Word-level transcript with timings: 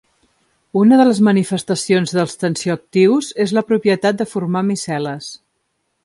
Una 0.83 0.97
de 0.99 1.03
les 1.09 1.19
manifestacions 1.27 2.13
dels 2.19 2.33
tensioactius 2.43 3.29
és 3.45 3.53
la 3.57 3.63
propietat 3.67 4.17
de 4.23 4.27
formar 4.31 4.65
micel·les. 4.71 5.29